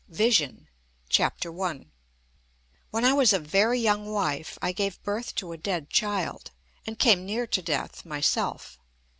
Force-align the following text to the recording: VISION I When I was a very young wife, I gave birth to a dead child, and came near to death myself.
VISION 0.07 0.67
I 1.19 1.85
When 2.89 3.05
I 3.05 3.13
was 3.13 3.33
a 3.33 3.37
very 3.37 3.79
young 3.79 4.09
wife, 4.11 4.57
I 4.59 4.71
gave 4.71 4.99
birth 5.03 5.35
to 5.35 5.51
a 5.51 5.57
dead 5.57 5.91
child, 5.91 6.49
and 6.87 6.97
came 6.97 7.23
near 7.23 7.45
to 7.45 7.61
death 7.61 8.03
myself. 8.03 8.79